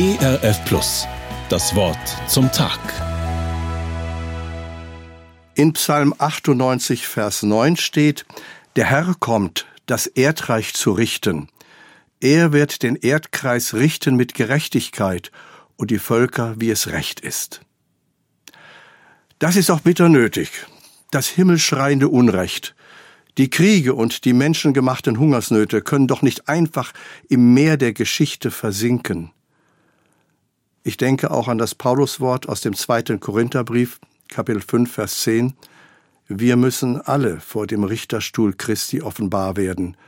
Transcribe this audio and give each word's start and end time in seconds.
ERF 0.00 0.64
Plus. 0.64 1.08
Das 1.48 1.74
Wort 1.74 1.98
zum 2.28 2.52
Tag. 2.52 2.78
In 5.56 5.72
Psalm 5.72 6.14
98, 6.16 7.08
Vers 7.08 7.42
9 7.42 7.76
steht, 7.76 8.24
Der 8.76 8.84
Herr 8.84 9.16
kommt, 9.18 9.66
das 9.86 10.06
Erdreich 10.06 10.74
zu 10.74 10.92
richten. 10.92 11.48
Er 12.20 12.52
wird 12.52 12.84
den 12.84 12.94
Erdkreis 12.94 13.74
richten 13.74 14.14
mit 14.14 14.34
Gerechtigkeit 14.34 15.32
und 15.76 15.90
die 15.90 15.98
Völker, 15.98 16.54
wie 16.58 16.70
es 16.70 16.86
recht 16.92 17.18
ist. 17.18 17.62
Das 19.40 19.56
ist 19.56 19.68
auch 19.68 19.80
bitter 19.80 20.08
nötig. 20.08 20.64
Das 21.10 21.26
himmelschreiende 21.26 22.08
Unrecht, 22.08 22.76
die 23.36 23.50
Kriege 23.50 23.94
und 23.94 24.24
die 24.24 24.32
menschengemachten 24.32 25.18
Hungersnöte 25.18 25.82
können 25.82 26.06
doch 26.06 26.22
nicht 26.22 26.48
einfach 26.48 26.92
im 27.28 27.52
Meer 27.52 27.76
der 27.76 27.94
Geschichte 27.94 28.52
versinken. 28.52 29.32
Ich 30.88 30.96
denke 30.96 31.30
auch 31.30 31.48
an 31.48 31.58
das 31.58 31.74
Pauluswort 31.74 32.48
aus 32.48 32.62
dem 32.62 32.72
zweiten 32.72 33.20
Korintherbrief, 33.20 34.00
Kapitel 34.30 34.62
5, 34.62 34.90
Vers 34.90 35.20
10. 35.20 35.52
Wir 36.28 36.56
müssen 36.56 36.98
alle 37.02 37.40
vor 37.40 37.66
dem 37.66 37.84
Richterstuhl 37.84 38.54
Christi 38.54 39.02
offenbar 39.02 39.58
werden, 39.58 39.98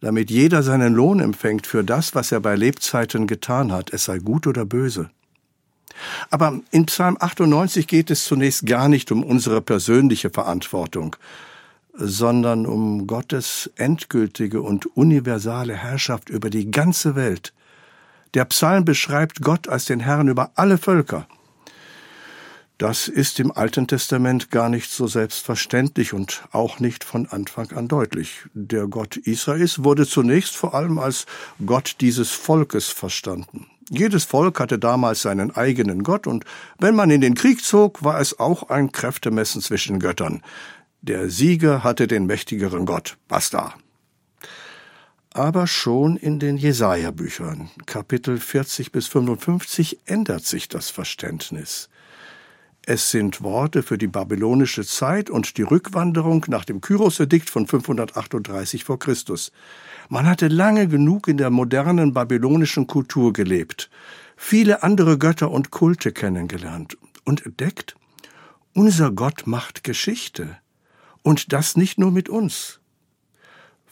damit 0.00 0.30
jeder 0.30 0.62
seinen 0.62 0.92
Lohn 0.92 1.18
empfängt 1.18 1.66
für 1.66 1.82
das, 1.82 2.14
was 2.14 2.30
er 2.30 2.40
bei 2.40 2.56
Lebzeiten 2.56 3.26
getan 3.26 3.72
hat, 3.72 3.90
es 3.90 4.04
sei 4.04 4.18
gut 4.18 4.46
oder 4.46 4.66
böse. 4.66 5.08
Aber 6.28 6.60
in 6.70 6.84
Psalm 6.84 7.16
98 7.18 7.86
geht 7.86 8.10
es 8.10 8.24
zunächst 8.24 8.66
gar 8.66 8.90
nicht 8.90 9.10
um 9.10 9.24
unsere 9.24 9.62
persönliche 9.62 10.28
Verantwortung, 10.28 11.16
sondern 11.94 12.66
um 12.66 13.06
Gottes 13.06 13.70
endgültige 13.76 14.60
und 14.60 14.94
universale 14.94 15.72
Herrschaft 15.72 16.28
über 16.28 16.50
die 16.50 16.70
ganze 16.70 17.14
Welt. 17.14 17.54
Der 18.34 18.44
Psalm 18.46 18.84
beschreibt 18.84 19.42
Gott 19.42 19.68
als 19.68 19.86
den 19.86 20.00
Herrn 20.00 20.28
über 20.28 20.50
alle 20.54 20.78
Völker. 20.78 21.26
Das 22.78 23.08
ist 23.08 23.40
im 23.40 23.52
Alten 23.52 23.86
Testament 23.86 24.50
gar 24.50 24.68
nicht 24.68 24.90
so 24.90 25.06
selbstverständlich 25.06 26.12
und 26.12 26.44
auch 26.52 26.78
nicht 26.78 27.04
von 27.04 27.26
Anfang 27.26 27.72
an 27.72 27.88
deutlich. 27.88 28.42
Der 28.52 28.86
Gott 28.86 29.16
Israels 29.16 29.82
wurde 29.82 30.06
zunächst 30.06 30.54
vor 30.56 30.74
allem 30.74 30.98
als 30.98 31.24
Gott 31.64 31.96
dieses 32.00 32.32
Volkes 32.32 32.88
verstanden. 32.88 33.66
Jedes 33.88 34.24
Volk 34.24 34.60
hatte 34.60 34.78
damals 34.78 35.22
seinen 35.22 35.56
eigenen 35.56 36.02
Gott, 36.02 36.26
und 36.26 36.44
wenn 36.78 36.94
man 36.94 37.10
in 37.10 37.20
den 37.20 37.34
Krieg 37.34 37.64
zog, 37.64 38.02
war 38.04 38.20
es 38.20 38.38
auch 38.38 38.68
ein 38.68 38.92
Kräftemessen 38.92 39.62
zwischen 39.62 40.00
Göttern. 40.00 40.42
Der 41.00 41.30
Sieger 41.30 41.84
hatte 41.84 42.06
den 42.08 42.26
mächtigeren 42.26 42.84
Gott. 42.84 43.16
Basta. 43.28 43.74
Aber 45.36 45.66
schon 45.66 46.16
in 46.16 46.38
den 46.38 46.56
Jesaja-Büchern, 46.56 47.68
Kapitel 47.84 48.40
40 48.40 48.90
bis 48.90 49.06
55, 49.08 49.98
ändert 50.06 50.46
sich 50.46 50.66
das 50.66 50.88
Verständnis. 50.88 51.90
Es 52.86 53.10
sind 53.10 53.42
Worte 53.42 53.82
für 53.82 53.98
die 53.98 54.06
babylonische 54.06 54.86
Zeit 54.86 55.28
und 55.28 55.58
die 55.58 55.62
Rückwanderung 55.62 56.46
nach 56.48 56.64
dem 56.64 56.80
Kyros-Edikt 56.80 57.50
von 57.50 57.66
538 57.66 58.84
vor 58.84 58.98
Christus. 58.98 59.52
Man 60.08 60.24
hatte 60.24 60.48
lange 60.48 60.88
genug 60.88 61.28
in 61.28 61.36
der 61.36 61.50
modernen 61.50 62.14
babylonischen 62.14 62.86
Kultur 62.86 63.34
gelebt, 63.34 63.90
viele 64.38 64.82
andere 64.82 65.18
Götter 65.18 65.50
und 65.50 65.70
Kulte 65.70 66.12
kennengelernt 66.12 66.96
und 67.26 67.44
entdeckt, 67.44 67.94
unser 68.72 69.10
Gott 69.10 69.46
macht 69.46 69.84
Geschichte. 69.84 70.56
Und 71.22 71.52
das 71.52 71.76
nicht 71.76 71.98
nur 71.98 72.10
mit 72.10 72.30
uns. 72.30 72.80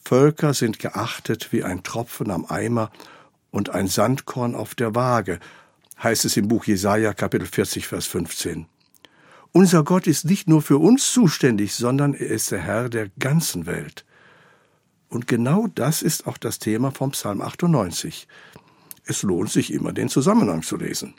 Völker 0.07 0.53
sind 0.53 0.79
geachtet 0.79 1.49
wie 1.51 1.65
ein 1.65 1.83
Tropfen 1.83 2.31
am 2.31 2.45
Eimer 2.47 2.91
und 3.51 3.71
ein 3.71 3.89
Sandkorn 3.89 4.55
auf 4.55 4.75
der 4.75 4.95
Waage, 4.95 5.41
heißt 6.03 6.27
es 6.27 6.37
im 6.37 6.49
Buch 6.49 6.67
Jesaja 6.67 7.15
Kapitel 7.15 7.47
40 7.47 7.87
Vers 7.87 8.07
15. 8.07 8.67
Unser 9.53 9.83
Gott 9.83 10.07
ist 10.07 10.27
nicht 10.27 10.47
nur 10.47 10.61
für 10.61 10.77
uns 10.77 11.11
zuständig, 11.11 11.75
sondern 11.75 12.13
er 12.13 12.27
ist 12.27 12.51
der 12.51 12.61
Herr 12.61 12.91
der 12.91 13.09
ganzen 13.19 13.65
Welt. 13.65 14.05
Und 15.09 15.27
genau 15.27 15.69
das 15.69 16.03
ist 16.03 16.27
auch 16.27 16.37
das 16.37 16.59
Thema 16.59 16.91
vom 16.91 17.13
Psalm 17.13 17.41
98. 17.41 18.29
Es 19.07 19.23
lohnt 19.23 19.51
sich 19.51 19.73
immer, 19.73 19.93
den 19.93 20.11
Zusammenhang 20.11 20.63
zu 20.63 20.77
lesen. 20.77 21.15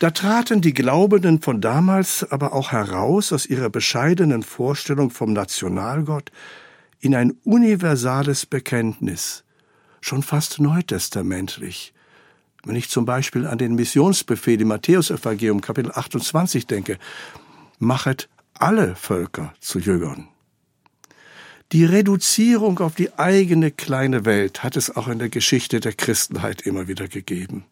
Da 0.00 0.10
traten 0.10 0.60
die 0.60 0.74
Glaubenden 0.74 1.40
von 1.40 1.60
damals 1.62 2.30
aber 2.30 2.52
auch 2.52 2.72
heraus 2.72 3.32
aus 3.32 3.46
ihrer 3.46 3.70
bescheidenen 3.70 4.42
Vorstellung 4.42 5.10
vom 5.10 5.32
Nationalgott 5.32 6.30
in 7.04 7.14
ein 7.14 7.32
universales 7.44 8.46
Bekenntnis, 8.46 9.44
schon 10.00 10.22
fast 10.22 10.58
neutestamentlich. 10.58 11.92
Wenn 12.64 12.76
ich 12.76 12.88
zum 12.88 13.04
Beispiel 13.04 13.46
an 13.46 13.58
den 13.58 13.74
Missionsbefehl 13.74 14.58
im 14.58 14.68
Matthäusevangelium 14.68 15.60
Kapitel 15.60 15.92
28 15.92 16.66
denke, 16.66 16.98
machet 17.78 18.30
alle 18.54 18.96
Völker 18.96 19.52
zu 19.60 19.78
Jüngern. 19.78 20.28
Die 21.72 21.84
Reduzierung 21.84 22.78
auf 22.78 22.94
die 22.94 23.12
eigene 23.18 23.70
kleine 23.70 24.24
Welt 24.24 24.62
hat 24.62 24.74
es 24.74 24.96
auch 24.96 25.08
in 25.08 25.18
der 25.18 25.28
Geschichte 25.28 25.80
der 25.80 25.92
Christenheit 25.92 26.62
immer 26.62 26.88
wieder 26.88 27.08
gegeben. 27.08 27.66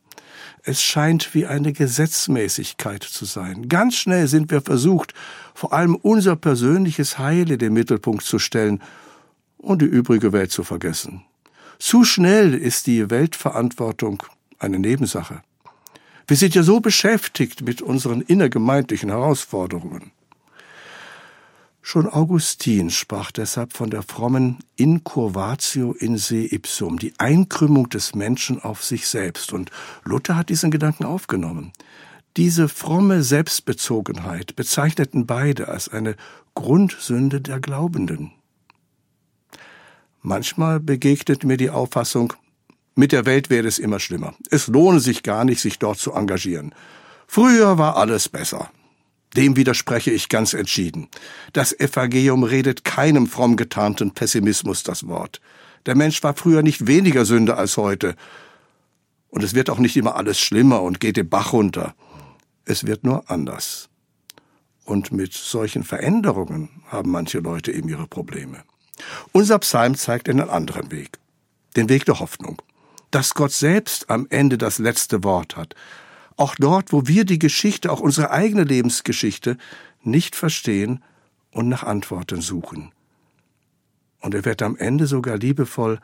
Es 0.62 0.82
scheint 0.82 1.34
wie 1.34 1.46
eine 1.46 1.72
Gesetzmäßigkeit 1.72 3.02
zu 3.02 3.24
sein. 3.24 3.68
Ganz 3.70 3.96
schnell 3.96 4.26
sind 4.26 4.50
wir 4.50 4.60
versucht, 4.60 5.14
vor 5.54 5.72
allem 5.72 5.94
unser 5.94 6.36
persönliches 6.36 7.18
Heil 7.18 7.50
in 7.50 7.58
den 7.58 7.72
Mittelpunkt 7.72 8.24
zu 8.24 8.38
stellen 8.38 8.82
und 9.62 9.80
die 9.80 9.86
übrige 9.86 10.32
Welt 10.32 10.50
zu 10.50 10.64
vergessen. 10.64 11.24
Zu 11.78 12.04
schnell 12.04 12.54
ist 12.54 12.86
die 12.86 13.10
Weltverantwortung 13.10 14.22
eine 14.58 14.78
Nebensache. 14.78 15.42
Wir 16.26 16.36
sind 16.36 16.54
ja 16.54 16.62
so 16.62 16.80
beschäftigt 16.80 17.62
mit 17.62 17.82
unseren 17.82 18.20
innergemeindlichen 18.20 19.10
Herausforderungen. 19.10 20.12
Schon 21.84 22.08
Augustin 22.08 22.90
sprach 22.90 23.32
deshalb 23.32 23.72
von 23.72 23.90
der 23.90 24.02
frommen 24.02 24.58
Incurvatio 24.76 25.92
in 25.92 26.16
se 26.16 26.46
ipsum, 26.54 26.98
die 26.98 27.12
Einkrümmung 27.18 27.88
des 27.88 28.14
Menschen 28.14 28.62
auf 28.62 28.84
sich 28.84 29.08
selbst. 29.08 29.52
Und 29.52 29.72
Luther 30.04 30.36
hat 30.36 30.48
diesen 30.48 30.70
Gedanken 30.70 31.04
aufgenommen. 31.04 31.72
Diese 32.36 32.68
fromme 32.68 33.24
Selbstbezogenheit 33.24 34.54
bezeichneten 34.54 35.26
beide 35.26 35.68
als 35.68 35.88
eine 35.88 36.14
Grundsünde 36.54 37.40
der 37.40 37.58
Glaubenden. 37.58 38.30
Manchmal 40.22 40.78
begegnet 40.78 41.44
mir 41.44 41.56
die 41.56 41.70
Auffassung, 41.70 42.32
mit 42.94 43.12
der 43.12 43.26
Welt 43.26 43.50
werde 43.50 43.68
es 43.68 43.78
immer 43.78 43.98
schlimmer. 43.98 44.34
Es 44.50 44.68
lohne 44.68 45.00
sich 45.00 45.22
gar 45.22 45.44
nicht, 45.44 45.60
sich 45.60 45.78
dort 45.78 45.98
zu 45.98 46.12
engagieren. 46.12 46.74
Früher 47.26 47.78
war 47.78 47.96
alles 47.96 48.28
besser. 48.28 48.70
Dem 49.36 49.56
widerspreche 49.56 50.10
ich 50.10 50.28
ganz 50.28 50.52
entschieden. 50.52 51.08
Das 51.54 51.72
Evangelium 51.72 52.44
redet 52.44 52.84
keinem 52.84 53.26
fromm 53.26 53.56
getarnten 53.56 54.12
Pessimismus 54.12 54.82
das 54.82 55.08
Wort. 55.08 55.40
Der 55.86 55.96
Mensch 55.96 56.22
war 56.22 56.34
früher 56.34 56.62
nicht 56.62 56.86
weniger 56.86 57.24
Sünde 57.24 57.56
als 57.56 57.76
heute. 57.76 58.14
Und 59.28 59.42
es 59.42 59.54
wird 59.54 59.70
auch 59.70 59.78
nicht 59.78 59.96
immer 59.96 60.16
alles 60.16 60.38
schlimmer 60.38 60.82
und 60.82 61.00
geht 61.00 61.16
den 61.16 61.30
Bach 61.30 61.54
runter. 61.54 61.94
Es 62.66 62.86
wird 62.86 63.04
nur 63.04 63.30
anders. 63.30 63.88
Und 64.84 65.12
mit 65.12 65.32
solchen 65.32 65.82
Veränderungen 65.82 66.68
haben 66.86 67.10
manche 67.10 67.38
Leute 67.38 67.72
eben 67.72 67.88
ihre 67.88 68.06
Probleme. 68.06 68.62
Unser 69.32 69.58
Psalm 69.58 69.96
zeigt 69.96 70.28
einen 70.28 70.50
anderen 70.50 70.90
Weg. 70.90 71.18
Den 71.76 71.88
Weg 71.88 72.04
der 72.04 72.20
Hoffnung. 72.20 72.60
Dass 73.10 73.34
Gott 73.34 73.52
selbst 73.52 74.10
am 74.10 74.26
Ende 74.30 74.58
das 74.58 74.78
letzte 74.78 75.22
Wort 75.24 75.56
hat 75.56 75.74
auch 76.36 76.54
dort, 76.56 76.92
wo 76.92 77.06
wir 77.06 77.24
die 77.24 77.38
Geschichte, 77.38 77.90
auch 77.92 78.00
unsere 78.00 78.30
eigene 78.30 78.64
Lebensgeschichte, 78.64 79.56
nicht 80.02 80.36
verstehen 80.36 81.02
und 81.50 81.68
nach 81.68 81.82
Antworten 81.82 82.40
suchen. 82.40 82.92
Und 84.20 84.34
er 84.34 84.44
wird 84.44 84.62
am 84.62 84.76
Ende 84.76 85.06
sogar 85.06 85.36
liebevoll 85.36 86.00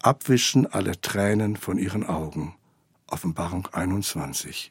abwischen 0.00 0.66
alle 0.66 1.00
Tränen 1.00 1.56
von 1.56 1.78
ihren 1.78 2.04
Augen. 2.04 2.54
Offenbarung 3.06 3.68
21. 3.72 4.70